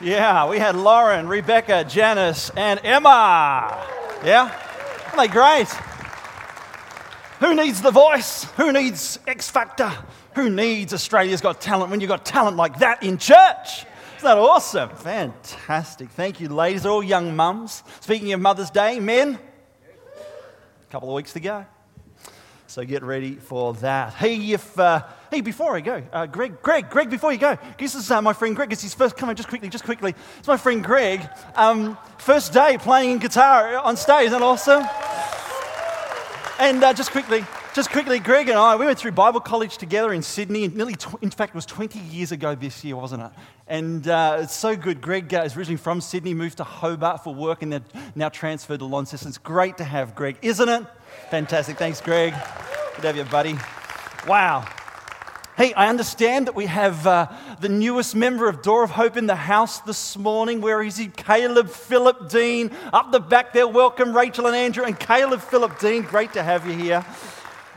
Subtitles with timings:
[0.00, 3.84] Yeah, we had Lauren, Rebecca, Janice, and Emma.
[4.24, 4.56] Yeah?
[5.06, 5.66] Aren't they great?
[7.40, 8.44] Who needs the voice?
[8.56, 9.92] Who needs X Factor?
[10.36, 13.86] Who needs Australia's Got Talent when you've got talent like that in church?
[14.18, 14.90] Isn't that awesome?
[14.90, 16.10] Fantastic.
[16.10, 16.86] Thank you, ladies.
[16.86, 17.82] All young mums.
[17.98, 21.66] Speaking of Mother's Day, men, a couple of weeks to go.
[22.68, 24.14] So get ready for that.
[24.14, 27.94] Hey, if uh, hey, before I go, uh, Greg, Greg, Greg, before you go, this
[27.94, 28.72] is uh, my friend Greg.
[28.72, 29.16] It's his first.
[29.16, 30.14] Come on, just quickly, just quickly.
[30.38, 31.28] It's my friend Greg.
[31.54, 34.26] Um, first day playing guitar on stage.
[34.26, 34.84] Isn't that awesome?
[36.60, 40.12] And uh, just quickly, just quickly, Greg and I, we went through Bible college together
[40.12, 40.66] in Sydney.
[40.66, 43.30] Nearly, tw- in fact, it was 20 years ago this year, wasn't it?
[43.68, 45.00] And uh, it's so good.
[45.00, 47.84] Greg uh, is originally from Sydney, moved to Hobart for work, and then
[48.16, 49.28] now transferred to Launceston.
[49.28, 50.84] It's great to have Greg, isn't it?
[51.30, 51.78] Fantastic.
[51.78, 52.32] Thanks, Greg.
[52.96, 53.56] Good to have you, buddy.
[54.26, 54.66] Wow.
[55.58, 57.26] Hey, I understand that we have uh,
[57.58, 60.60] the newest member of Door of Hope in the house this morning.
[60.60, 61.08] Where is he?
[61.08, 62.70] Caleb Philip Dean.
[62.92, 66.02] Up the back there, welcome Rachel and Andrew and Caleb Philip Dean.
[66.02, 67.04] Great to have you here.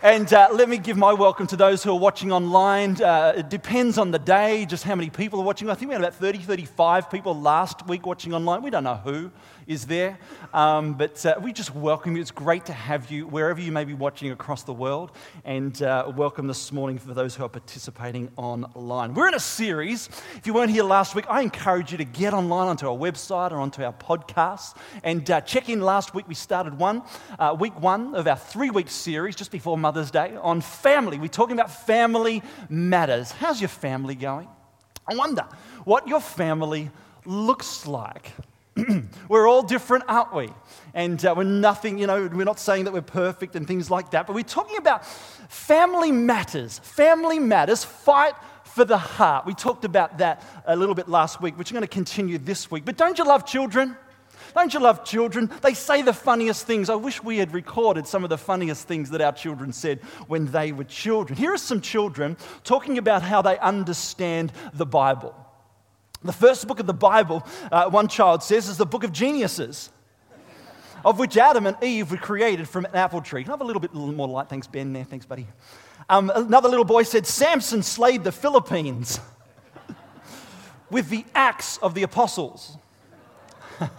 [0.04, 3.02] And uh, let me give my welcome to those who are watching online.
[3.02, 5.68] Uh, it depends on the day, just how many people are watching.
[5.68, 8.62] I think we had about 30, 35 people last week watching online.
[8.62, 9.32] We don't know who
[9.72, 10.20] is there,
[10.54, 12.22] um, but uh, we just welcome you.
[12.22, 15.14] It's great to have you wherever you may be watching across the world.
[15.46, 19.14] And uh, welcome this morning for those who are participating online.
[19.14, 20.10] We're in a series.
[20.36, 23.52] If you weren't here last week, I encourage you to get online onto our website
[23.52, 25.80] or onto our podcast and uh, check in.
[25.80, 27.04] Last week we started one,
[27.40, 31.18] uh, week one of our three week series just before Mother's Day on family.
[31.18, 33.32] We're talking about family matters.
[33.32, 34.50] How's your family going?
[35.08, 35.48] I wonder
[35.86, 36.92] what your family
[37.26, 38.34] looks like.
[39.30, 40.50] we're all different, aren't we?
[40.94, 44.12] And uh, we're nothing, you know, we're not saying that we're perfect and things like
[44.12, 46.80] that, but we're talking about family matters.
[46.80, 47.84] Family matters.
[47.84, 48.34] Fight
[48.64, 49.46] for the heart.
[49.46, 52.72] We talked about that a little bit last week, which I'm going to continue this
[52.72, 52.86] week.
[52.86, 53.98] But don't you love children?
[54.54, 55.50] Don't you love children?
[55.62, 56.90] They say the funniest things.
[56.90, 60.52] I wish we had recorded some of the funniest things that our children said when
[60.52, 61.38] they were children.
[61.38, 65.36] Here are some children talking about how they understand the Bible.
[66.24, 69.90] The first book of the Bible, uh, one child says, is the book of geniuses,
[71.04, 73.44] of which Adam and Eve were created from an apple tree.
[73.44, 74.48] Can I have a little bit more light?
[74.48, 74.94] Thanks, Ben.
[74.94, 75.04] There.
[75.04, 75.48] Thanks, buddy.
[76.10, 79.20] Um, another little boy said, Samson slayed the Philippines
[80.92, 82.78] with the axe of the apostles.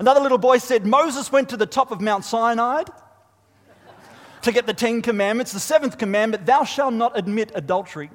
[0.00, 2.82] another little boy said, Moses went to the top of Mount Sinai
[4.42, 5.52] to get the Ten Commandments.
[5.52, 8.10] The seventh commandment, thou shalt not admit adultery.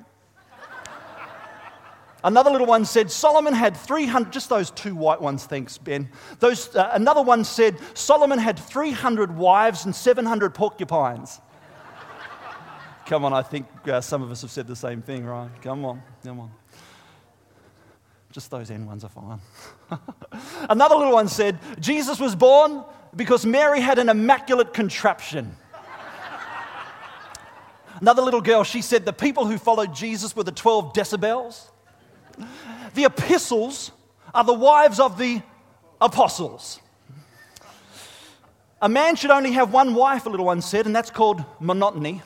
[2.23, 6.09] Another little one said Solomon had 300, just those two white ones, thanks, Ben.
[6.39, 11.41] Those, uh, another one said Solomon had 300 wives and 700 porcupines.
[13.07, 15.49] come on, I think uh, some of us have said the same thing, right?
[15.63, 16.51] Come on, come on.
[18.31, 19.39] Just those N ones are fine.
[20.69, 22.83] Another little one said Jesus was born
[23.15, 25.55] because Mary had an immaculate contraption.
[27.99, 31.71] Another little girl, she said the people who followed Jesus were the 12 decibels.
[32.93, 33.91] The epistles
[34.33, 35.41] are the wives of the
[35.99, 36.79] apostles.
[38.81, 42.21] A man should only have one wife, a little one said, and that's called monotony.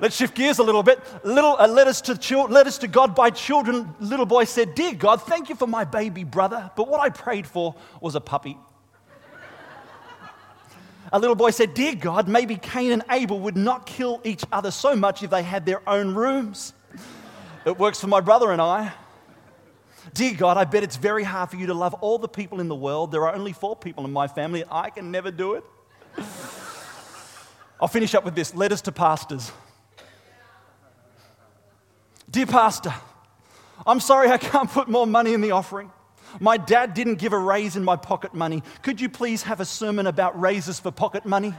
[0.00, 0.98] Let's shift gears a little bit.
[1.24, 3.94] Little, uh, letters, to children, letters to God by children.
[4.00, 7.46] Little boy said, Dear God, thank you for my baby brother, but what I prayed
[7.46, 8.56] for was a puppy.
[11.12, 14.70] a little boy said, Dear God, maybe Cain and Abel would not kill each other
[14.70, 16.72] so much if they had their own rooms.
[17.66, 18.92] It works for my brother and I.
[20.14, 22.68] Dear God, I bet it's very hard for you to love all the people in
[22.68, 23.12] the world.
[23.12, 25.64] There are only four people in my family, I can never do it.
[27.80, 29.52] I'll finish up with this letters to pastors.
[32.30, 32.94] Dear Pastor,
[33.86, 35.90] I'm sorry I can't put more money in the offering.
[36.38, 38.62] My dad didn't give a raise in my pocket money.
[38.82, 41.54] Could you please have a sermon about raises for pocket money?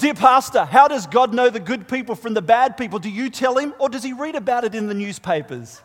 [0.00, 2.98] Dear Pastor, how does God know the good people from the bad people?
[2.98, 5.82] Do you tell him, or does he read about it in the newspapers?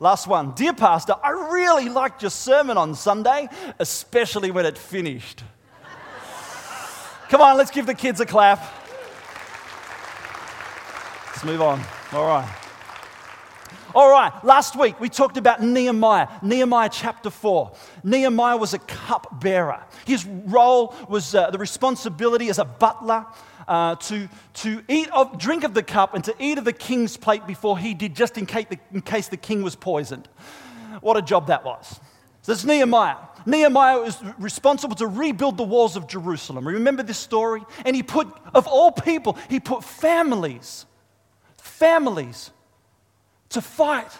[0.00, 0.52] Last one.
[0.52, 5.44] Dear Pastor, I really liked your sermon on Sunday, especially when it finished.
[7.28, 8.64] Come on, let's give the kids a clap.
[11.26, 11.82] Let's move on.
[12.14, 12.65] All right.
[13.96, 17.72] All right, last week we talked about Nehemiah, Nehemiah chapter 4.
[18.04, 19.82] Nehemiah was a cup bearer.
[20.04, 23.24] His role was uh, the responsibility as a butler
[23.66, 27.16] uh, to, to eat of, drink of the cup and to eat of the king's
[27.16, 30.28] plate before he did, just in case the, in case the king was poisoned.
[31.00, 31.98] What a job that was.
[32.42, 33.16] So Nehemiah.
[33.46, 36.68] Nehemiah was responsible to rebuild the walls of Jerusalem.
[36.68, 37.64] Remember this story?
[37.86, 40.84] And he put, of all people, he put families,
[41.56, 42.50] families
[43.50, 44.10] to fight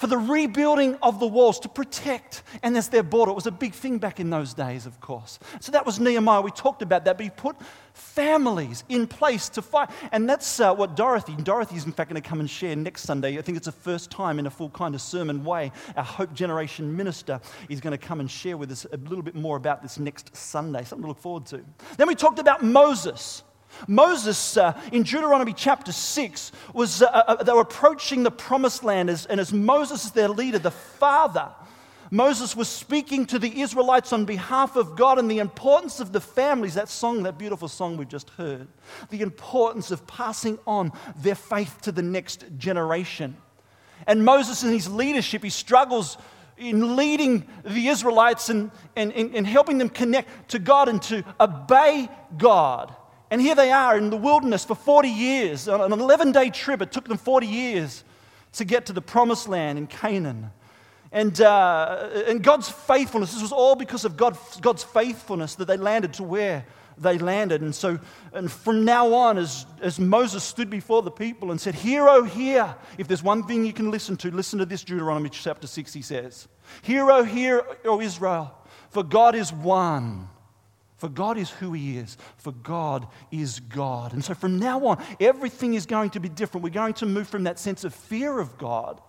[0.00, 3.32] for the rebuilding of the walls, to protect, and as their border.
[3.32, 5.38] It was a big thing back in those days, of course.
[5.60, 6.40] So that was Nehemiah.
[6.40, 7.54] We talked about that, but he put
[7.92, 9.90] families in place to fight.
[10.10, 13.02] And that's uh, what Dorothy, Dorothy is in fact going to come and share next
[13.02, 13.36] Sunday.
[13.36, 15.70] I think it's the first time in a full kind of sermon way.
[15.94, 17.38] Our Hope Generation minister
[17.68, 20.34] is going to come and share with us a little bit more about this next
[20.34, 21.62] Sunday, something to look forward to.
[21.98, 23.42] Then we talked about Moses.
[23.86, 29.10] Moses, uh, in Deuteronomy chapter 6, was, uh, uh, they were approaching the promised land,
[29.10, 31.50] as, and as Moses is their leader, the father,
[32.10, 36.20] Moses was speaking to the Israelites on behalf of God and the importance of the
[36.20, 38.66] families, that song, that beautiful song we've just heard,
[39.10, 43.36] the importance of passing on their faith to the next generation.
[44.08, 46.18] And Moses, in his leadership, he struggles
[46.56, 51.22] in leading the Israelites and, and, and, and helping them connect to God and to
[51.38, 52.94] obey God.
[53.30, 55.68] And here they are in the wilderness for 40 years.
[55.68, 58.04] On an 11 day trip, it took them 40 years
[58.54, 60.50] to get to the promised land in Canaan.
[61.12, 65.76] And, uh, and God's faithfulness, this was all because of God, God's faithfulness that they
[65.76, 66.64] landed to where
[66.98, 67.62] they landed.
[67.62, 67.98] And so,
[68.32, 72.24] and from now on, as, as Moses stood before the people and said, Hear, O
[72.24, 75.92] hear, if there's one thing you can listen to, listen to this Deuteronomy chapter 6,
[75.92, 76.46] he says,
[76.82, 78.54] Hear, O hear, O Israel,
[78.90, 80.28] for God is one.
[81.00, 82.18] For God is who He is.
[82.36, 84.12] For God is God.
[84.12, 86.62] And so from now on, everything is going to be different.
[86.62, 89.00] We're going to move from that sense of fear of God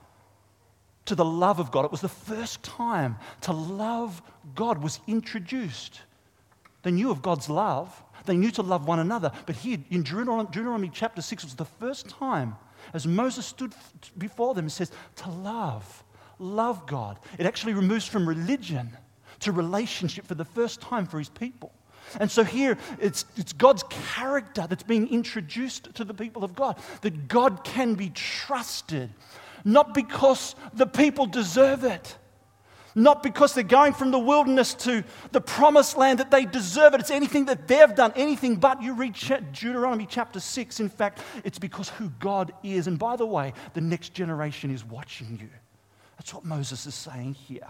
[1.06, 1.84] to the love of God.
[1.84, 4.22] It was the first time to love
[4.56, 6.00] God was introduced.
[6.84, 9.32] They knew of God's love, they knew to love one another.
[9.46, 12.56] But here in Deuteronomy, chapter 6 it was the first time
[12.94, 13.74] as Moses stood
[14.18, 16.04] before them and says, to love,
[16.40, 17.20] love God.
[17.38, 18.96] It actually removes from religion
[19.42, 21.74] to relationship for the first time for his people.
[22.20, 26.80] And so here, it's, it's God's character that's being introduced to the people of God,
[27.02, 29.10] that God can be trusted,
[29.64, 32.18] not because the people deserve it.
[32.94, 37.00] Not because they're going from the wilderness to the promised land that they deserve it.
[37.00, 38.82] It's anything that they've done, anything but.
[38.82, 40.80] You read Deuteronomy chapter 6.
[40.82, 42.88] In fact, it's because who God is.
[42.88, 45.48] And by the way, the next generation is watching you.
[46.18, 47.68] That's what Moses is saying here.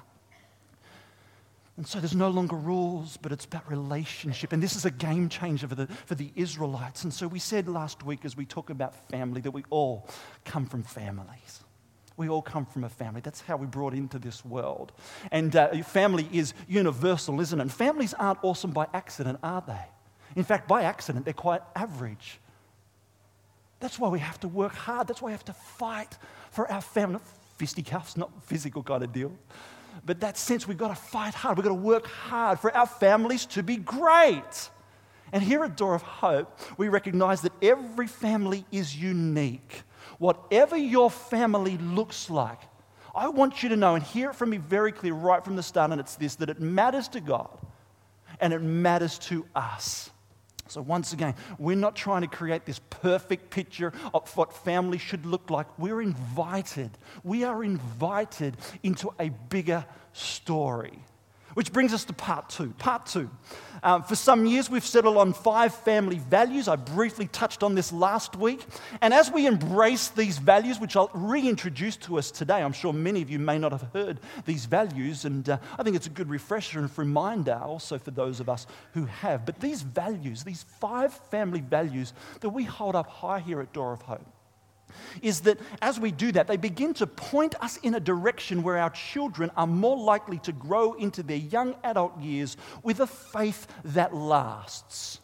[1.81, 4.53] And so there's no longer rules, but it's about relationship.
[4.53, 7.03] And this is a game changer for the, for the Israelites.
[7.03, 10.07] And so we said last week, as we talk about family, that we all
[10.45, 11.63] come from families.
[12.17, 13.21] We all come from a family.
[13.21, 14.91] That's how we brought into this world.
[15.31, 17.63] And uh, family is universal, isn't it?
[17.63, 19.85] And families aren't awesome by accident, are they?
[20.35, 22.37] In fact, by accident, they're quite average.
[23.79, 25.07] That's why we have to work hard.
[25.07, 26.15] That's why we have to fight
[26.51, 27.21] for our family.
[27.57, 29.31] Fisticuffs, not physical kind of deal.
[30.05, 32.87] But that sense we've got to fight hard, we've got to work hard for our
[32.87, 34.69] families to be great.
[35.33, 39.83] And here at Door of Hope, we recognize that every family is unique.
[40.17, 42.59] Whatever your family looks like,
[43.15, 45.63] I want you to know and hear it from me very clear right from the
[45.63, 47.57] start, and it's this that it matters to God
[48.39, 50.09] and it matters to us.
[50.71, 55.25] So, once again, we're not trying to create this perfect picture of what family should
[55.25, 55.67] look like.
[55.77, 56.91] We're invited.
[57.25, 59.83] We are invited into a bigger
[60.13, 60.99] story.
[61.53, 62.71] Which brings us to part two.
[62.71, 63.29] Part two.
[63.83, 66.67] Um, for some years, we've settled on five family values.
[66.67, 68.63] I briefly touched on this last week.
[69.01, 73.21] And as we embrace these values, which I'll reintroduce to us today, I'm sure many
[73.21, 75.25] of you may not have heard these values.
[75.25, 78.67] And uh, I think it's a good refresher and reminder also for those of us
[78.93, 79.45] who have.
[79.45, 83.93] But these values, these five family values that we hold up high here at Door
[83.93, 84.25] of Hope,
[85.21, 88.77] is that as we do that, they begin to point us in a direction where
[88.77, 93.67] our children are more likely to grow into their young adult years with a faith
[93.83, 95.19] that lasts.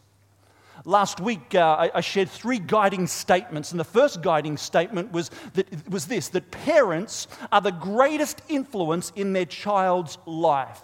[0.84, 5.30] Last week, uh, I, I, shared three guiding statements, and the first guiding statement was,
[5.54, 10.80] that, was this that parents are the greatest influence in their child's life,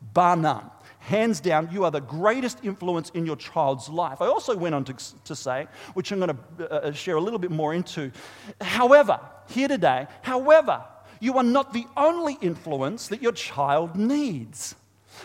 [0.00, 4.20] bar none hands down, you are the greatest influence in your child's life.
[4.20, 7.20] I also went on to, to say, which I'm going to uh, uh, share a
[7.20, 8.12] little bit more into,
[8.60, 10.84] however, here today, however,
[11.18, 14.74] you are not the only influence that your child needs.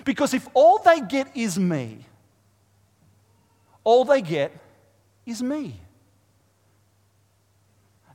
[0.03, 2.00] Because if all they get is me,
[3.84, 4.51] all they get
[5.25, 5.79] is me.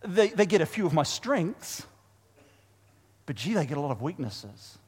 [0.03, 1.87] They, they get a few of my strengths,
[3.27, 4.79] but gee, they get a lot of weaknesses.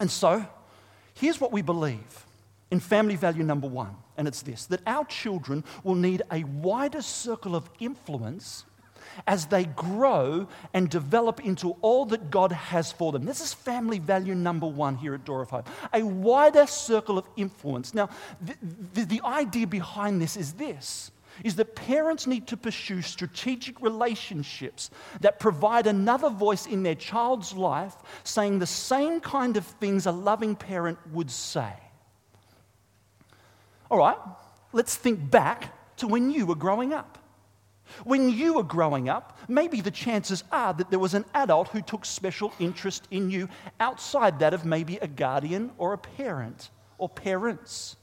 [0.00, 0.44] And so,
[1.14, 2.26] here's what we believe
[2.70, 7.02] in family value number one, and it's this that our children will need a wider
[7.02, 8.64] circle of influence
[9.26, 13.24] as they grow and develop into all that God has for them.
[13.24, 17.26] This is family value number one here at Door of Hope a wider circle of
[17.36, 17.94] influence.
[17.94, 18.08] Now,
[18.40, 18.54] the,
[18.94, 21.10] the, the idea behind this is this
[21.42, 27.52] is that parents need to pursue strategic relationships that provide another voice in their child's
[27.54, 31.72] life saying the same kind of things a loving parent would say.
[33.90, 34.18] All right,
[34.72, 37.18] let's think back to when you were growing up.
[38.04, 41.82] When you were growing up, maybe the chances are that there was an adult who
[41.82, 43.48] took special interest in you
[43.78, 47.96] outside that of maybe a guardian or a parent or parents.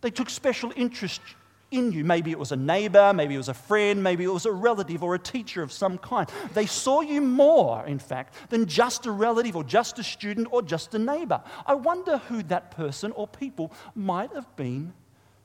[0.00, 1.20] They took special interest
[1.70, 2.04] in you.
[2.04, 5.02] Maybe it was a neighbor, maybe it was a friend, maybe it was a relative
[5.02, 6.28] or a teacher of some kind.
[6.54, 10.62] They saw you more, in fact, than just a relative or just a student or
[10.62, 11.42] just a neighbor.
[11.66, 14.92] I wonder who that person or people might have been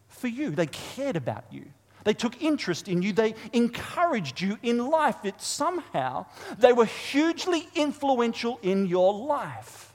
[0.08, 0.52] for you.
[0.52, 1.66] They cared about you.
[2.04, 3.14] They took interest in you.
[3.14, 5.24] They encouraged you in life.
[5.24, 6.26] It somehow,
[6.58, 9.94] they were hugely influential in your life.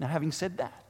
[0.00, 0.84] Now, having said that,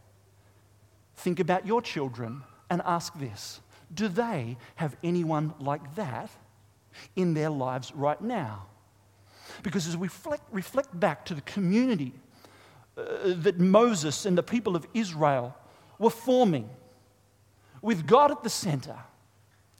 [1.17, 3.61] think about your children and ask this
[3.95, 6.31] Do they have anyone like that
[7.17, 8.67] in their lives right now?
[9.63, 12.13] Because as we reflect, reflect back to the community
[12.97, 15.55] uh, that Moses and the people of Israel
[15.99, 16.69] were forming,
[17.81, 18.97] with God at the center,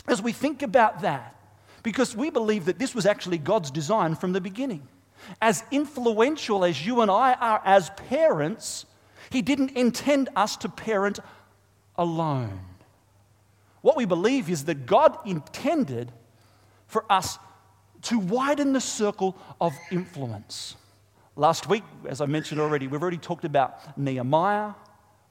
[0.09, 1.37] as we think about that,
[1.83, 4.87] because we believe that this was actually God's design from the beginning.
[5.41, 8.87] As influential as you and I are as parents,
[9.31, 11.21] He didn't intend us to parent
[11.97, 12.61] alone.
[13.83, 16.11] What we believe is that God intended
[16.87, 17.39] for us
[18.03, 20.77] to widen the circle of influence.
[21.37, 24.73] Last week, as I mentioned already, we've already talked about Nehemiah,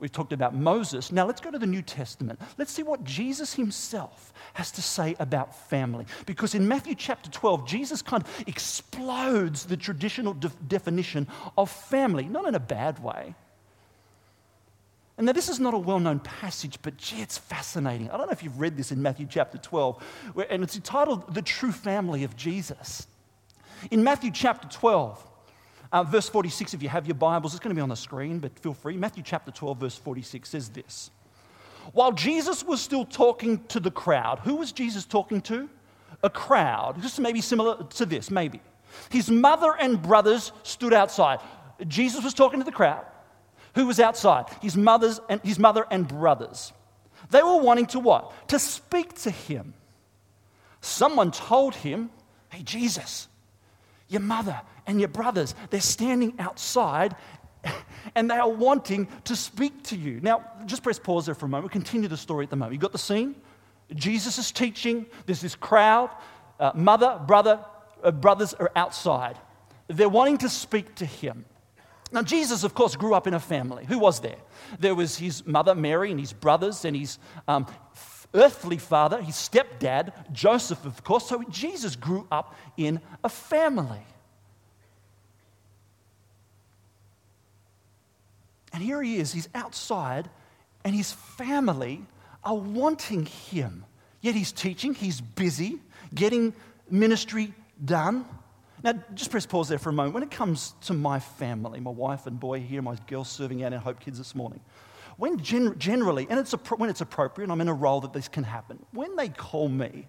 [0.01, 1.11] We've talked about Moses.
[1.11, 2.41] Now let's go to the New Testament.
[2.57, 6.07] Let's see what Jesus himself has to say about family.
[6.25, 12.23] Because in Matthew chapter 12, Jesus kind of explodes the traditional de- definition of family,
[12.23, 13.35] not in a bad way.
[15.17, 18.09] And now, this is not a well known passage, but gee, it's fascinating.
[18.09, 20.01] I don't know if you've read this in Matthew chapter 12,
[20.33, 23.07] where, and it's entitled The True Family of Jesus.
[23.89, 25.27] In Matthew chapter 12,
[25.91, 28.39] uh, verse 46, if you have your Bibles, it's going to be on the screen,
[28.39, 28.95] but feel free.
[28.95, 31.11] Matthew chapter 12, verse 46 says this
[31.93, 35.69] While Jesus was still talking to the crowd, who was Jesus talking to?
[36.23, 38.61] A crowd, just maybe similar to this, maybe.
[39.09, 41.39] His mother and brothers stood outside.
[41.87, 43.05] Jesus was talking to the crowd.
[43.75, 44.45] Who was outside?
[44.61, 46.73] His, mother's and, his mother and brothers.
[47.29, 48.49] They were wanting to what?
[48.49, 49.73] To speak to him.
[50.81, 52.09] Someone told him,
[52.49, 53.29] Hey, Jesus,
[54.09, 55.55] your mother and your brothers.
[55.69, 57.15] They're standing outside
[58.15, 60.19] and they are wanting to speak to you.
[60.21, 61.65] Now, just press pause there for a moment.
[61.65, 62.73] We'll continue the story at the moment.
[62.73, 63.35] You got the scene?
[63.93, 65.05] Jesus is teaching.
[65.25, 66.09] There's this crowd.
[66.59, 67.63] Uh, mother, brother,
[68.03, 69.37] uh, brothers are outside.
[69.87, 71.45] They're wanting to speak to him.
[72.11, 73.85] Now, Jesus, of course, grew up in a family.
[73.85, 74.35] Who was there?
[74.79, 77.67] There was his mother, Mary, and his brothers, and his um,
[78.33, 81.27] earthly father, his stepdad, Joseph, of course.
[81.27, 84.05] So Jesus grew up in a family.
[88.73, 90.29] And here he is, he's outside,
[90.83, 92.05] and his family
[92.43, 93.85] are wanting him.
[94.21, 95.79] Yet he's teaching, he's busy
[96.13, 96.53] getting
[96.89, 97.53] ministry
[97.83, 98.25] done.
[98.83, 100.15] Now, just press pause there for a moment.
[100.15, 103.73] When it comes to my family, my wife and boy here, my girls serving out
[103.73, 104.61] in Hope Kids this morning,
[105.17, 108.43] when gen- generally, and it's when it's appropriate, I'm in a role that this can
[108.43, 110.07] happen, when they call me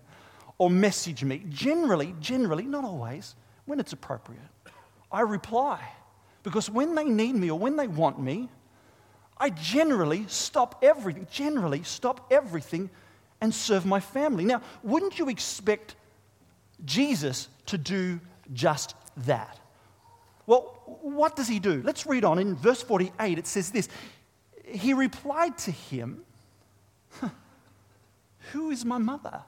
[0.58, 3.34] or message me, generally, generally, not always,
[3.66, 4.40] when it's appropriate,
[5.10, 5.80] I reply.
[6.42, 8.48] Because when they need me or when they want me,
[9.36, 12.90] I generally stop everything, generally stop everything
[13.40, 14.44] and serve my family.
[14.44, 15.96] Now, wouldn't you expect
[16.84, 18.20] Jesus to do
[18.52, 19.59] just that?
[20.47, 21.82] Well, what does he do?
[21.85, 22.38] Let's read on.
[22.38, 23.88] In verse 48, it says this
[24.64, 26.25] He replied to him,
[28.52, 29.42] Who is my mother?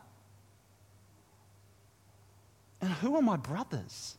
[2.80, 4.16] And who are my brothers?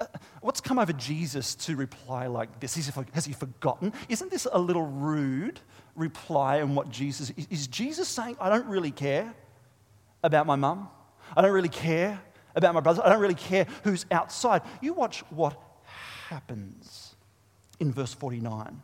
[0.00, 0.06] Uh,
[0.40, 2.76] what's come over Jesus to reply like this?
[3.12, 3.92] Has he forgotten?
[4.08, 5.58] Isn't this a little rude
[5.96, 7.48] reply and what Jesus is?
[7.50, 9.34] Is Jesus saying, I don't really care
[10.22, 10.88] about my mum?
[11.36, 12.20] I don't really care
[12.58, 13.02] about my brothers.
[13.02, 14.62] I don't really care who's outside.
[14.82, 15.58] You watch what
[16.28, 17.14] happens
[17.80, 18.82] in verse 49.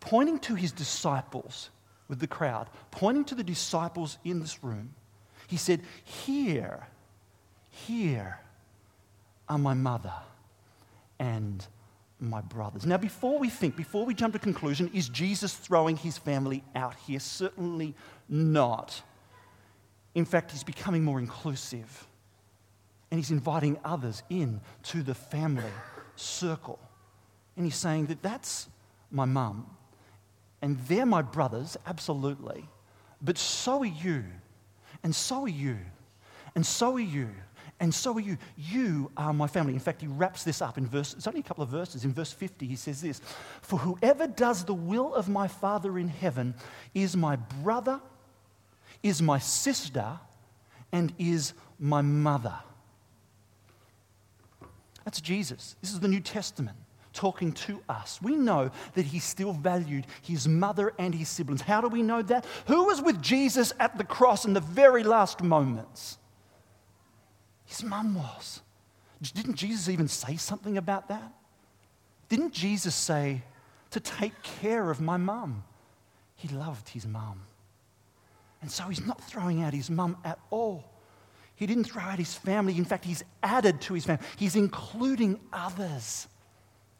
[0.00, 1.70] Pointing to his disciples
[2.08, 4.94] with the crowd, pointing to the disciples in this room,
[5.48, 6.86] he said, Here,
[7.70, 8.38] here
[9.48, 10.12] are my mother
[11.18, 11.66] and
[12.20, 12.86] my brothers.
[12.86, 16.94] Now, before we think, before we jump to conclusion, is Jesus throwing his family out
[17.06, 17.20] here?
[17.20, 17.94] Certainly
[18.28, 19.02] not.
[20.14, 22.06] In fact, he's becoming more inclusive
[23.10, 25.64] and he's inviting others in to the family
[26.16, 26.78] circle.
[27.56, 28.68] And he's saying that that's
[29.10, 29.66] my mum
[30.62, 32.68] and they're my brothers, absolutely,
[33.22, 34.24] but so are you.
[35.02, 35.76] And so are you.
[36.54, 37.28] And so are you.
[37.78, 38.38] And so are you.
[38.56, 39.74] You are my family.
[39.74, 42.04] In fact, he wraps this up in verse, it's only a couple of verses.
[42.04, 43.20] In verse 50, he says this
[43.60, 46.54] For whoever does the will of my Father in heaven
[46.94, 48.00] is my brother,
[49.02, 50.18] is my sister,
[50.90, 52.54] and is my mother.
[55.06, 55.76] That's Jesus.
[55.80, 56.76] This is the New Testament
[57.12, 58.20] talking to us.
[58.20, 61.62] We know that he still valued his mother and his siblings.
[61.62, 62.44] How do we know that?
[62.66, 66.18] Who was with Jesus at the cross in the very last moments?
[67.64, 68.62] His mum was.
[69.32, 71.32] Didn't Jesus even say something about that?
[72.28, 73.42] Didn't Jesus say
[73.92, 75.62] to take care of my mum?
[76.34, 77.42] He loved his mum.
[78.60, 80.84] And so he's not throwing out his mum at all.
[81.56, 82.76] He didn't throw out his family.
[82.76, 84.24] In fact, he's added to his family.
[84.36, 86.28] He's including others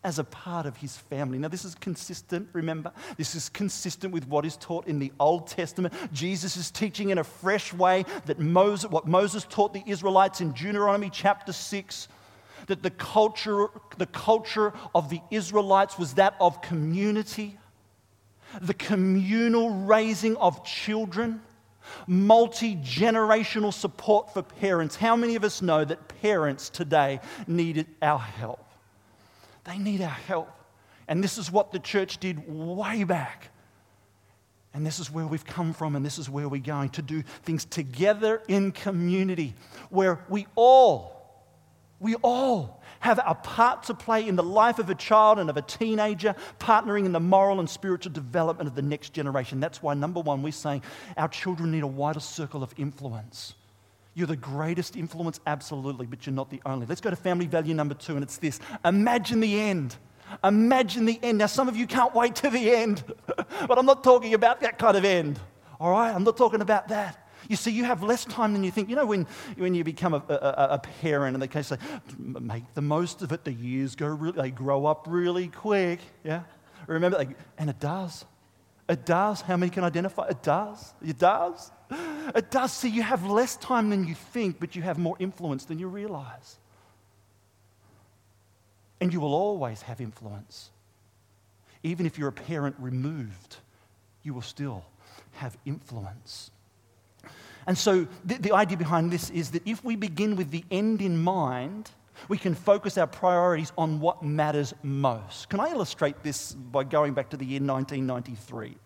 [0.02, 1.36] as a part of his family.
[1.36, 2.92] Now, this is consistent, remember?
[3.16, 5.92] This is consistent with what is taught in the Old Testament.
[6.12, 10.52] Jesus is teaching in a fresh way that Moses, what Moses taught the Israelites in
[10.52, 12.08] Deuteronomy chapter 6
[12.68, 13.66] that the culture,
[13.98, 17.58] the culture of the Israelites was that of community,
[18.60, 21.42] the communal raising of children,
[22.06, 24.96] multi generational support for parents.
[24.96, 28.64] How many of us know that parents today need our help?
[29.64, 30.50] They need our help.
[31.08, 33.48] And this is what the church did way back.
[34.74, 37.22] And this is where we've come from, and this is where we're going to do
[37.22, 39.54] things together in community,
[39.88, 41.46] where we all,
[41.98, 45.56] we all have a part to play in the life of a child and of
[45.56, 49.60] a teenager, partnering in the moral and spiritual development of the next generation.
[49.60, 50.82] That's why, number one, we're saying
[51.16, 53.54] our children need a wider circle of influence.
[54.14, 56.86] You're the greatest influence, absolutely, but you're not the only.
[56.86, 59.96] Let's go to family value number two, and it's this imagine the end.
[60.42, 61.38] Imagine the end.
[61.38, 63.04] Now, some of you can't wait to the end,
[63.36, 65.38] but I'm not talking about that kind of end.
[65.78, 66.12] All right?
[66.12, 67.25] I'm not talking about that.
[67.48, 68.88] You see, you have less time than you think.
[68.88, 71.78] You know, when, when you become a, a, a parent and they can say,
[72.18, 76.00] make the most of it, the years go really, they grow up really quick.
[76.24, 76.42] Yeah?
[76.86, 78.24] Remember, like, and it does.
[78.88, 79.40] It does.
[79.40, 80.28] How many can identify?
[80.28, 80.94] It does.
[81.04, 81.70] It does.
[82.34, 82.72] It does.
[82.72, 85.88] See, you have less time than you think, but you have more influence than you
[85.88, 86.58] realize.
[89.00, 90.70] And you will always have influence.
[91.82, 93.56] Even if you're a parent removed,
[94.22, 94.84] you will still
[95.32, 96.50] have influence.
[97.66, 101.02] And so, the, the idea behind this is that if we begin with the end
[101.02, 101.90] in mind,
[102.28, 105.48] we can focus our priorities on what matters most.
[105.48, 108.76] Can I illustrate this by going back to the year 1993?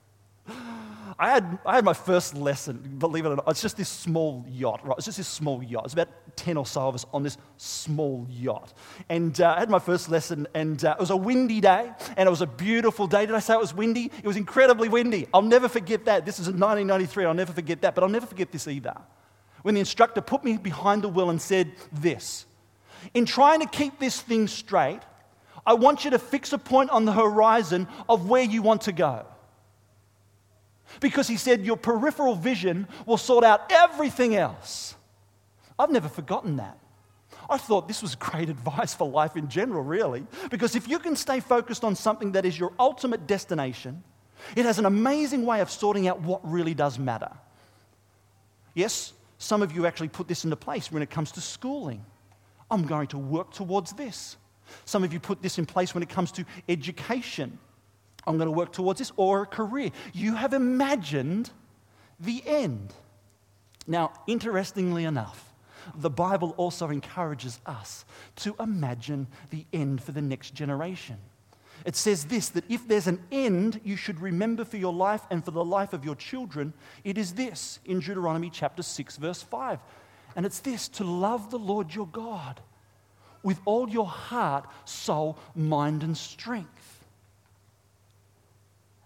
[1.20, 3.44] I had, I had my first lesson, believe it or not.
[3.48, 4.96] It's just this small yacht, right?
[4.96, 5.84] It's just this small yacht.
[5.84, 8.72] It's about 10 or so of us on this small yacht.
[9.10, 12.26] And uh, I had my first lesson, and uh, it was a windy day, and
[12.26, 13.26] it was a beautiful day.
[13.26, 14.10] Did I say it was windy?
[14.16, 15.28] It was incredibly windy.
[15.34, 16.24] I'll never forget that.
[16.24, 17.26] This is in 1993.
[17.26, 18.96] I'll never forget that, but I'll never forget this either.
[19.60, 22.46] When the instructor put me behind the wheel and said this
[23.12, 25.00] In trying to keep this thing straight,
[25.66, 28.92] I want you to fix a point on the horizon of where you want to
[28.92, 29.26] go.
[30.98, 34.94] Because he said your peripheral vision will sort out everything else.
[35.78, 36.78] I've never forgotten that.
[37.48, 40.26] I thought this was great advice for life in general, really.
[40.50, 44.02] Because if you can stay focused on something that is your ultimate destination,
[44.56, 47.30] it has an amazing way of sorting out what really does matter.
[48.74, 52.04] Yes, some of you actually put this into place when it comes to schooling.
[52.70, 54.36] I'm going to work towards this.
[54.84, 57.58] Some of you put this in place when it comes to education.
[58.26, 59.90] I'm going to work towards this, or a career.
[60.12, 61.50] You have imagined
[62.18, 62.92] the end.
[63.86, 65.52] Now, interestingly enough,
[65.94, 68.04] the Bible also encourages us
[68.36, 71.16] to imagine the end for the next generation.
[71.84, 75.44] It says this that if there's an end you should remember for your life and
[75.44, 79.78] for the life of your children, it is this in Deuteronomy chapter 6, verse 5.
[80.36, 82.60] And it's this to love the Lord your God
[83.42, 86.89] with all your heart, soul, mind, and strength.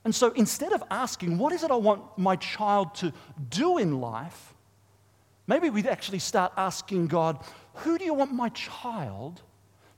[0.04, 3.12] And so instead of asking, what is it I want my child to
[3.48, 4.54] do in life?
[5.46, 7.42] Maybe we'd actually start asking God,
[7.74, 9.42] who do you want my child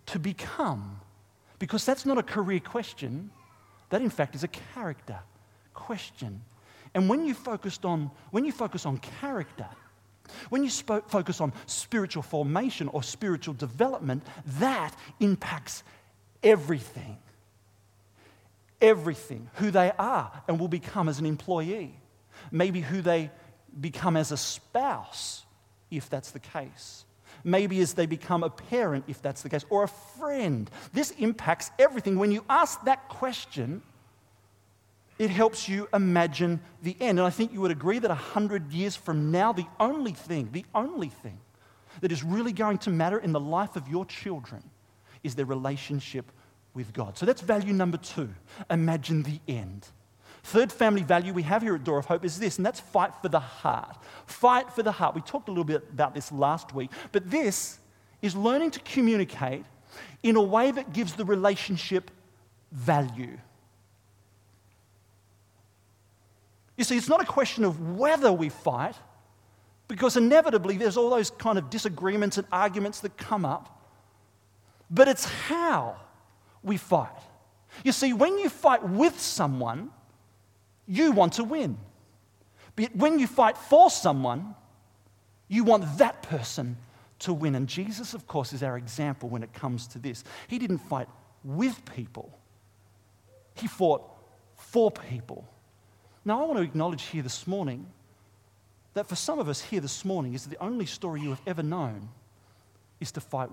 [0.07, 1.01] to become?
[1.59, 3.31] Because that's not a career question.
[3.90, 5.19] That, in fact, is a character
[5.75, 6.42] question.
[6.95, 9.69] And when you focused on, when you focus on character,
[10.49, 14.25] when you spoke, focus on spiritual formation or spiritual development,
[14.59, 15.83] that impacts
[16.42, 17.19] everything
[18.80, 21.98] everything, who they are and will become as an employee,
[22.50, 23.30] maybe who they
[23.80, 25.44] become as a spouse,
[25.90, 27.04] if that's the case.
[27.44, 30.68] Maybe as they become a parent, if that's the case, or a friend.
[30.92, 32.18] This impacts everything.
[32.18, 33.82] When you ask that question,
[35.18, 37.18] it helps you imagine the end.
[37.18, 40.64] And I think you would agree that 100 years from now, the only thing, the
[40.74, 41.38] only thing
[42.00, 44.62] that is really going to matter in the life of your children
[45.22, 46.30] is their relationship
[46.76, 47.18] with God.
[47.18, 48.32] So that's value number two
[48.70, 49.88] imagine the end.
[50.44, 53.12] Third family value we have here at Door of Hope is this, and that's fight
[53.20, 53.96] for the heart.
[54.26, 55.16] Fight for the heart.
[55.16, 57.80] We talked a little bit about this last week, but this
[58.22, 59.64] is learning to communicate
[60.22, 62.12] in a way that gives the relationship
[62.70, 63.38] value.
[66.76, 68.94] You see, it's not a question of whether we fight,
[69.88, 73.90] because inevitably there's all those kind of disagreements and arguments that come up,
[74.90, 75.96] but it's how
[76.66, 77.09] we fight.
[77.85, 79.90] You see, when you fight with someone,
[80.87, 81.79] you want to win.
[82.74, 84.55] But when you fight for someone,
[85.48, 86.76] you want that person
[87.20, 87.55] to win.
[87.55, 90.24] And Jesus, of course, is our example when it comes to this.
[90.48, 91.09] He didn't fight
[91.44, 92.38] with people,
[93.55, 94.02] he fought
[94.57, 95.48] for people.
[96.24, 97.87] Now, I want to acknowledge here this morning
[98.94, 101.62] that for some of us here this morning is the only story you have ever
[101.62, 102.09] known
[102.98, 103.50] is to fight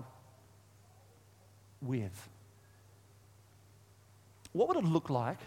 [1.80, 2.28] with.
[4.54, 5.38] What would it look like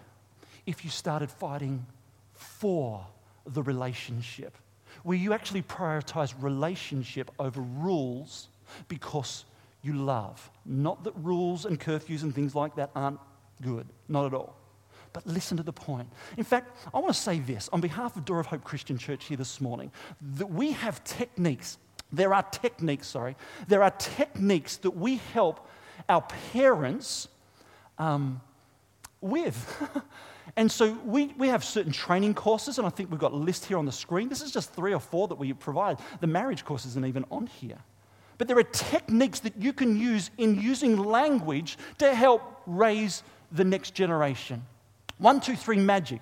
[0.66, 1.86] if you started fighting
[2.34, 3.06] for
[3.46, 4.56] the relationship?
[5.04, 8.50] Where you actually prioritize relationship over rules
[8.90, 9.46] because
[9.82, 10.52] you love.
[10.66, 13.20] Not that rules and curfews and things like that aren't
[13.62, 14.58] good, not at all.
[15.14, 16.10] But listen to the point.
[16.36, 19.26] In fact, I want to say this on behalf of Door of Hope Christian Church
[19.26, 19.90] here this morning
[20.36, 21.78] that we have techniques.
[22.12, 23.38] There are techniques, sorry.
[23.70, 25.66] There are techniques that we help
[26.10, 27.30] our parents
[27.98, 28.42] um,
[29.22, 29.90] with.
[30.56, 33.66] and so we, we have certain training courses, and I think we've got a list
[33.66, 34.30] here on the screen.
[34.30, 36.00] This is just three or four that we provide.
[36.20, 37.80] The marriage course isn't even on here.
[38.38, 43.64] But there are techniques that you can use in using language to help raise the
[43.64, 44.64] next generation.
[45.18, 46.22] One, two, three magic.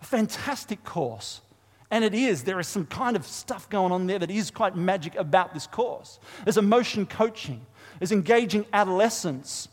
[0.00, 1.42] A fantastic course.
[1.90, 4.76] And it is, there is some kind of stuff going on there that is quite
[4.76, 6.20] magic about this course.
[6.44, 7.66] There's emotion coaching,
[7.98, 9.68] there's engaging adolescents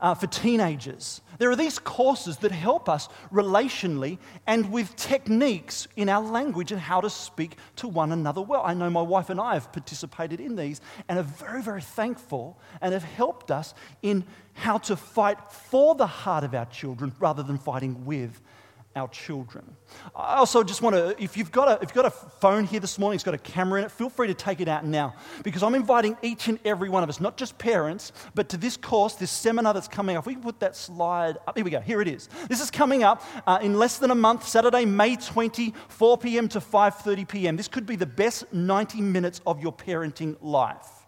[0.00, 1.20] uh, for teenagers.
[1.38, 6.80] There are these courses that help us relationally and with techniques in our language and
[6.80, 8.62] how to speak to one another well.
[8.64, 12.58] I know my wife and I have participated in these and are very, very thankful
[12.82, 17.42] and have helped us in how to fight for the heart of our children rather
[17.42, 18.40] than fighting with
[18.96, 19.76] our children.
[20.16, 22.80] I also just want to, if you've, got a, if you've got a phone here
[22.80, 25.14] this morning, it's got a camera in it, feel free to take it out now
[25.44, 28.76] because I'm inviting each and every one of us, not just parents, but to this
[28.76, 30.22] course, this seminar that's coming up.
[30.22, 32.28] If we can put that slide up, here we go, here it is.
[32.48, 36.48] This is coming up uh, in less than a month, Saturday, May 20, 4 p.m.
[36.48, 37.56] to 5.30 p.m.
[37.56, 40.99] This could be the best 90 minutes of your parenting life.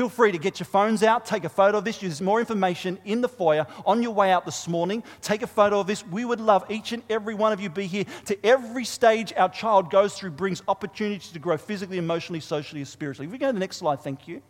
[0.00, 1.98] Feel free to get your phones out, take a photo of this.
[1.98, 5.02] There's more information in the foyer on your way out this morning.
[5.20, 6.06] Take a photo of this.
[6.06, 8.06] We would love each and every one of you be here.
[8.24, 12.88] To every stage our child goes through brings opportunities to grow physically, emotionally, socially, and
[12.88, 13.26] spiritually.
[13.26, 14.40] If we go to the next slide, thank you.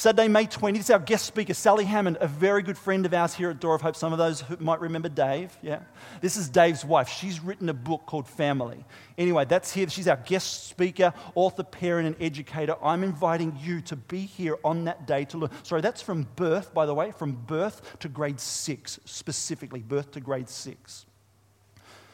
[0.00, 3.12] Saturday, May 20th, this is our guest speaker, Sally Hammond, a very good friend of
[3.12, 3.94] ours here at Door of Hope.
[3.94, 5.80] Some of those who might remember Dave, yeah?
[6.22, 7.06] This is Dave's wife.
[7.06, 8.82] She's written a book called Family.
[9.18, 9.90] Anyway, that's here.
[9.90, 12.76] She's our guest speaker, author, parent, and educator.
[12.82, 15.50] I'm inviting you to be here on that day to learn.
[15.64, 20.20] Sorry, that's from birth, by the way, from birth to grade six, specifically, birth to
[20.20, 21.04] grade six.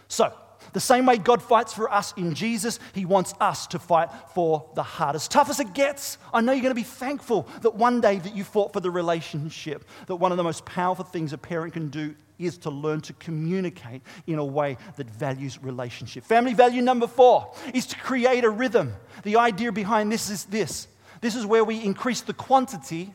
[0.09, 0.33] So,
[0.73, 4.69] the same way God fights for us in Jesus, He wants us to fight for
[4.75, 5.15] the heart.
[5.15, 8.19] As tough as it gets, I know you're going to be thankful that one day
[8.19, 9.85] that you fought for the relationship.
[10.07, 13.13] That one of the most powerful things a parent can do is to learn to
[13.15, 16.25] communicate in a way that values relationship.
[16.25, 18.95] Family value number four is to create a rhythm.
[19.23, 20.89] The idea behind this is this
[21.21, 23.13] this is where we increase the quantity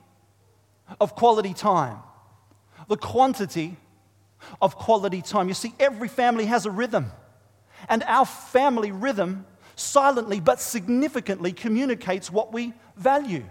[0.99, 1.97] of quality time.
[2.87, 3.77] The quantity
[4.61, 5.47] of quality time.
[5.47, 7.11] You see, every family has a rhythm.
[7.89, 13.45] And our family rhythm silently but significantly communicates what we value.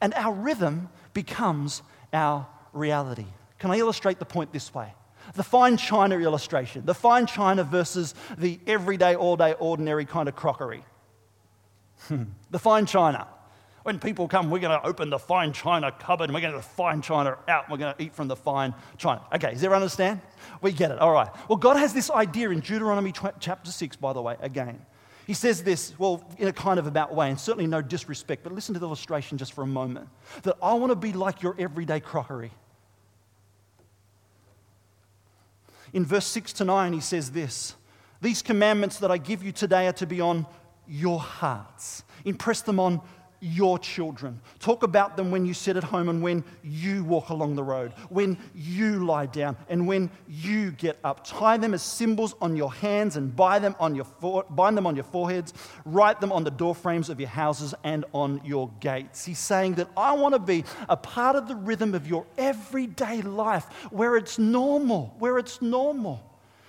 [0.00, 3.26] And our rhythm becomes our reality.
[3.58, 4.92] Can I illustrate the point this way?
[5.34, 10.36] The fine china illustration, the fine china versus the everyday, all day, ordinary kind of
[10.36, 10.84] crockery.
[12.50, 13.26] the fine china.
[13.86, 16.58] When people come, we're going to open the fine china cupboard and we're going to
[16.58, 19.22] get the fine china out and we're going to eat from the fine china.
[19.32, 20.20] Okay, does everyone understand?
[20.60, 20.98] We get it.
[20.98, 21.28] All right.
[21.48, 24.84] Well, God has this idea in Deuteronomy chapter 6, by the way, again.
[25.24, 28.52] He says this, well, in a kind of about way, and certainly no disrespect, but
[28.52, 30.08] listen to the illustration just for a moment.
[30.42, 32.50] That I want to be like your everyday crockery.
[35.92, 37.76] In verse 6 to 9, he says this
[38.20, 40.44] These commandments that I give you today are to be on
[40.88, 42.02] your hearts.
[42.24, 43.00] Impress them on
[43.40, 44.40] your children.
[44.58, 47.92] Talk about them when you sit at home and when you walk along the road,
[48.08, 51.26] when you lie down, and when you get up.
[51.26, 54.06] Tie them as symbols on your hands and bind them on your,
[54.50, 55.52] bind them on your foreheads.
[55.84, 59.24] Write them on the doorframes of your houses and on your gates.
[59.24, 63.22] He's saying that I want to be a part of the rhythm of your everyday
[63.22, 66.22] life where it's normal, where it's normal.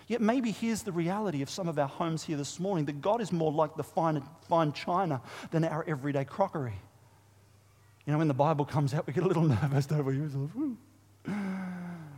[0.08, 3.22] Yet maybe here's the reality of some of our homes here this morning that God
[3.22, 6.74] is more like the fine, fine china than our everyday crockery.
[8.06, 11.34] You know, when the Bible comes out, we get a little nervous, don't we?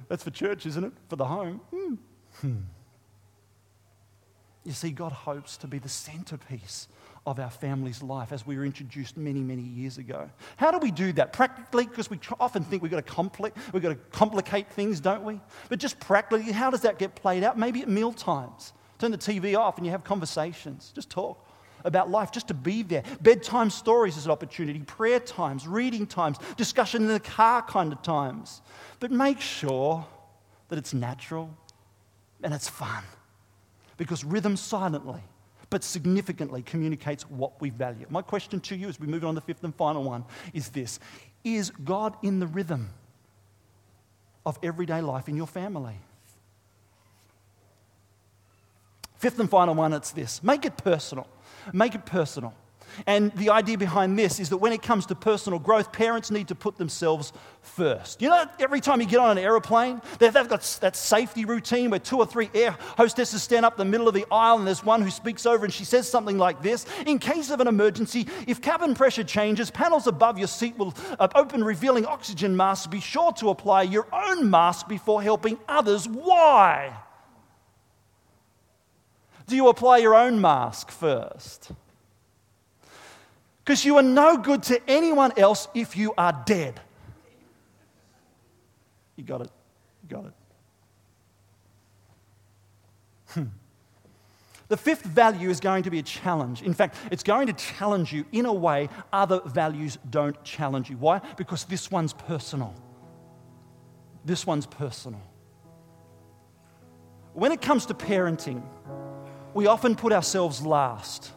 [0.07, 0.93] That's for church, isn't it?
[1.07, 1.61] For the home.
[2.41, 2.57] Hmm.
[4.63, 6.87] You see, God hopes to be the centerpiece
[7.29, 10.27] of our family's life as we were introduced many, many years ago.
[10.57, 11.31] How do we do that?
[11.31, 15.23] Practically, because we often think we've got, to compli- we've got to complicate things, don't
[15.23, 15.39] we?
[15.69, 17.55] But just practically, how does that get played out?
[17.55, 18.73] Maybe at meal times.
[18.97, 20.91] Turn the TV off and you have conversations.
[20.95, 21.47] Just talk
[21.85, 23.03] about life, just to be there.
[23.21, 28.01] Bedtime stories is an opportunity, prayer times, reading times, discussion in the car kind of
[28.01, 28.63] times.
[28.99, 30.03] But make sure
[30.69, 31.55] that it's natural
[32.41, 33.03] and it's fun.
[33.97, 35.21] Because rhythm silently
[35.69, 38.05] but significantly communicates what we value.
[38.09, 40.69] My question to you as we move on to the fifth and final one is
[40.69, 40.99] this
[41.43, 42.89] Is God in the rhythm
[44.45, 45.95] of everyday life in your family?
[49.17, 51.27] Fifth and final one, it's this make it personal.
[51.73, 52.53] Make it personal.
[53.07, 56.47] And the idea behind this is that when it comes to personal growth, parents need
[56.49, 58.21] to put themselves first.
[58.21, 61.99] You know, every time you get on an aeroplane, they've got that safety routine where
[61.99, 65.01] two or three air hostesses stand up the middle of the aisle and there's one
[65.01, 68.61] who speaks over and she says something like this In case of an emergency, if
[68.61, 72.87] cabin pressure changes, panels above your seat will uh, open, revealing oxygen masks.
[72.87, 76.07] Be sure to apply your own mask before helping others.
[76.07, 76.95] Why?
[79.47, 81.71] Do you apply your own mask first?
[83.69, 86.81] Because you are no good to anyone else if you are dead.
[89.15, 89.51] You got it.
[90.01, 90.33] You got it.
[93.27, 93.43] Hmm.
[94.69, 96.63] The fifth value is going to be a challenge.
[96.63, 100.97] In fact, it's going to challenge you in a way other values don't challenge you.
[100.97, 101.21] Why?
[101.37, 102.73] Because this one's personal.
[104.25, 105.21] This one's personal.
[107.33, 108.63] When it comes to parenting,
[109.53, 111.33] we often put ourselves last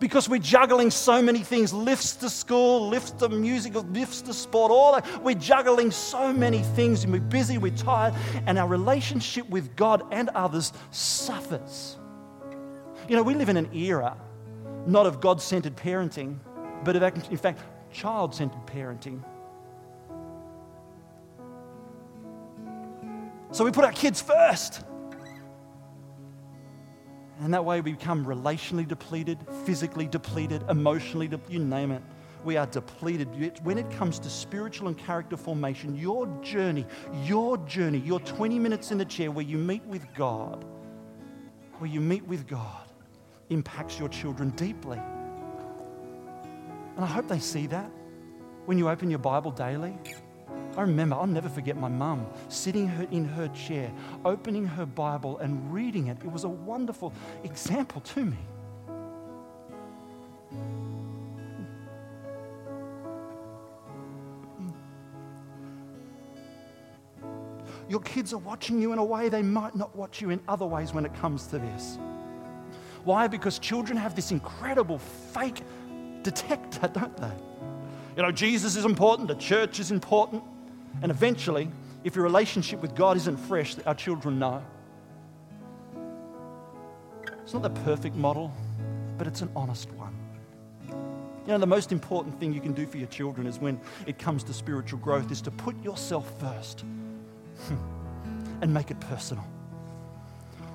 [0.00, 4.70] because we're juggling so many things lifts to school, lifts to music, lifts to sport,
[4.70, 5.22] all that.
[5.22, 8.14] We're juggling so many things and we're busy, we're tired,
[8.46, 11.96] and our relationship with God and others suffers.
[13.08, 14.16] You know, we live in an era
[14.88, 16.38] not of God centered parenting,
[16.82, 17.60] but of, in fact,
[17.92, 19.22] child centered parenting.
[23.50, 24.84] So we put our kids first.
[27.40, 32.02] And that way we become relationally depleted, physically depleted, emotionally depleted, you name it.
[32.44, 33.28] We are depleted.
[33.64, 36.86] When it comes to spiritual and character formation, your journey,
[37.24, 40.64] your journey, your 20 minutes in the chair where you meet with God,
[41.78, 42.88] where you meet with God,
[43.50, 44.98] impacts your children deeply.
[46.96, 47.90] And I hope they see that
[48.66, 49.96] when you open your Bible daily.
[50.78, 53.90] I remember, I'll never forget my mum sitting in her chair,
[54.24, 56.18] opening her Bible and reading it.
[56.24, 57.12] It was a wonderful
[57.42, 58.36] example to me.
[67.88, 70.66] Your kids are watching you in a way they might not watch you in other
[70.66, 71.98] ways when it comes to this.
[73.02, 73.26] Why?
[73.26, 75.60] Because children have this incredible fake
[76.22, 77.32] detector, don't they?
[78.16, 80.44] You know, Jesus is important, the church is important.
[81.02, 81.70] And eventually,
[82.04, 84.62] if your relationship with God isn't fresh, our children know.
[87.42, 88.52] It's not the perfect model,
[89.16, 90.14] but it's an honest one.
[90.88, 94.18] You know, the most important thing you can do for your children is when it
[94.18, 96.84] comes to spiritual growth is to put yourself first
[98.60, 99.44] and make it personal.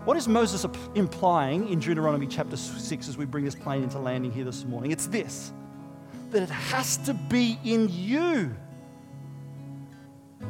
[0.06, 4.32] What is Moses implying in Deuteronomy chapter 6 as we bring this plane into landing
[4.32, 4.92] here this morning?
[4.92, 5.54] It's this
[6.32, 8.56] that it has to be in you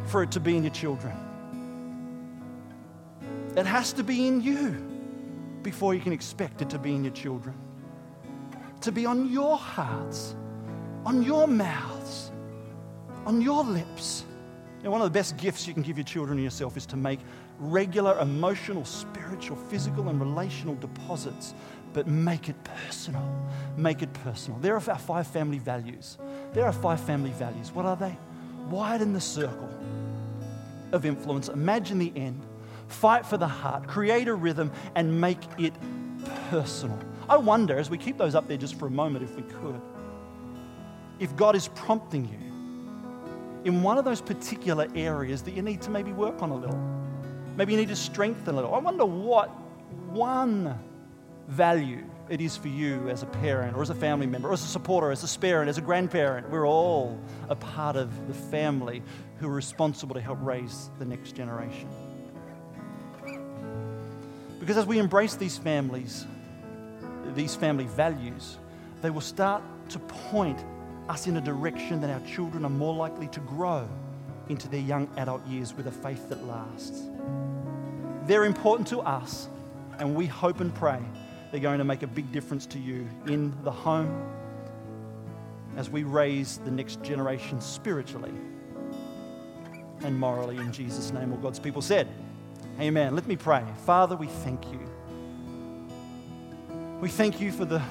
[0.07, 1.13] for it to be in your children.
[3.55, 4.71] It has to be in you
[5.61, 7.55] before you can expect it to be in your children.
[8.81, 10.35] To be on your hearts,
[11.05, 12.31] on your mouths,
[13.25, 14.25] on your lips.
[14.79, 16.85] You know, one of the best gifts you can give your children and yourself is
[16.87, 17.19] to make
[17.59, 21.53] regular emotional, spiritual, physical, and relational deposits,
[21.93, 23.23] but make it personal.
[23.77, 24.59] Make it personal.
[24.59, 26.17] There are our five family values.
[26.53, 27.71] There are five family values.
[27.71, 28.17] What are they?
[28.69, 29.69] Widen the circle
[30.91, 31.49] of influence.
[31.49, 32.41] Imagine the end.
[32.87, 33.87] Fight for the heart.
[33.87, 35.73] Create a rhythm and make it
[36.49, 36.99] personal.
[37.29, 39.81] I wonder, as we keep those up there just for a moment, if we could,
[41.19, 42.43] if God is prompting you
[43.65, 46.77] in one of those particular areas that you need to maybe work on a little.
[47.55, 48.73] Maybe you need to strengthen a little.
[48.73, 49.47] I wonder what
[50.09, 50.77] one
[51.47, 54.63] value it is for you as a parent or as a family member, or as
[54.63, 56.49] a supporter, as a parent, as a grandparent.
[56.49, 59.03] We're all a part of the family
[59.39, 61.89] who are responsible to help raise the next generation.
[64.59, 66.25] Because as we embrace these families,
[67.35, 68.57] these family values,
[69.01, 70.63] they will start to point
[71.09, 73.87] us in a direction that our children are more likely to grow
[74.47, 77.03] into their young adult years with a faith that lasts.
[78.25, 79.49] They're important to us,
[79.99, 81.01] and we hope and pray
[81.53, 84.27] they're going to make a big difference to you in the home
[85.77, 88.33] as we raise the next generation spiritually
[90.03, 91.31] and morally in Jesus' name.
[91.31, 92.07] All God's people said,
[92.79, 93.13] Amen.
[93.13, 93.63] Let me pray.
[93.85, 94.79] Father, we thank you.
[96.99, 97.83] We thank you for the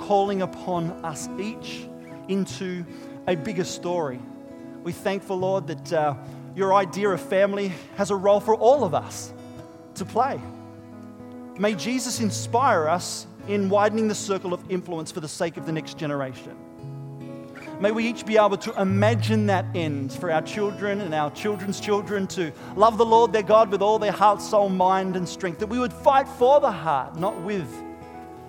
[0.00, 1.86] calling upon us each
[2.26, 2.84] into
[3.28, 4.18] a bigger story.
[4.82, 6.14] We thank thankful, Lord, that uh,
[6.56, 9.32] your idea of family has a role for all of us
[9.94, 10.40] to play.
[11.58, 15.72] May Jesus inspire us in widening the circle of influence for the sake of the
[15.72, 16.56] next generation.
[17.80, 21.78] May we each be able to imagine that end for our children and our children's
[21.78, 25.60] children to love the Lord their God with all their heart, soul, mind, and strength.
[25.60, 27.68] That we would fight for the heart, not with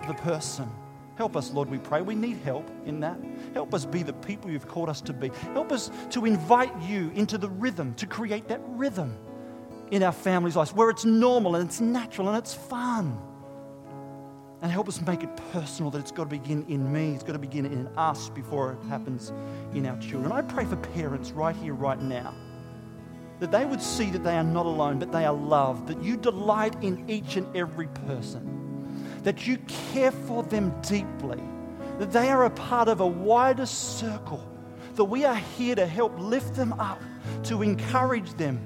[0.08, 0.68] the person.
[1.16, 2.02] Help us, Lord, we pray.
[2.02, 3.18] We need help in that.
[3.54, 5.28] Help us be the people you've called us to be.
[5.54, 9.16] Help us to invite you into the rhythm, to create that rhythm
[9.90, 13.18] in our families' lives where it's normal and it's natural and it's fun.
[14.62, 17.34] And help us make it personal that it's got to begin in me, it's got
[17.34, 19.32] to begin in us before it happens
[19.74, 20.32] in our children.
[20.32, 22.34] I pray for parents right here, right now,
[23.38, 26.16] that they would see that they are not alone, but they are loved, that you
[26.16, 31.40] delight in each and every person, that you care for them deeply,
[31.98, 34.44] that they are a part of a wider circle,
[34.94, 37.00] that we are here to help lift them up,
[37.44, 38.58] to encourage them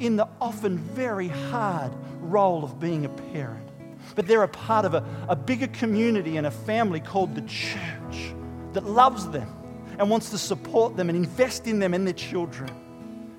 [0.00, 3.66] in the often very hard role of being a parent.
[4.14, 8.34] But they're a part of a, a bigger community and a family called the church
[8.72, 9.54] that loves them
[9.98, 12.70] and wants to support them and invest in them and their children.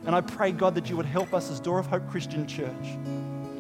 [0.05, 2.97] And I pray, God, that you would help us as Door of Hope Christian Church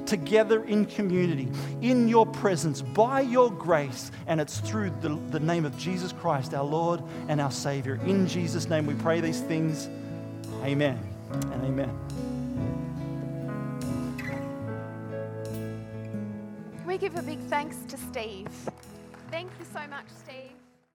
[0.05, 1.49] together in community,
[1.81, 4.11] in your presence, by your grace.
[4.27, 7.99] And it's through the, the name of Jesus Christ, our Lord and our Savior.
[8.05, 9.87] In Jesus' name we pray these things.
[10.63, 10.99] Amen
[11.31, 12.90] and amen.
[17.01, 18.47] Give a big thanks to Steve.
[19.31, 20.50] Thank you so much, Steve.